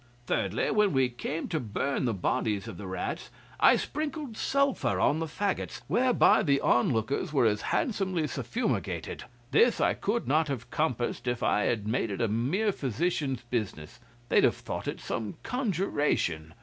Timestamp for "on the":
4.99-5.27